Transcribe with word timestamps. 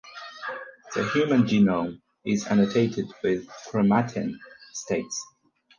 The 0.95 1.07
human 1.09 1.43
genome 1.43 2.01
is 2.25 2.47
annotated 2.47 3.05
with 3.23 3.47
chromatin 3.71 4.31
states. 4.73 5.23